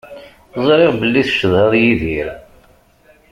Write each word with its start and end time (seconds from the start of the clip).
Ẓriɣ 0.65 0.91
belli 1.01 1.23
tcedhaḍ 1.25 1.73
Yidir. 1.81 2.27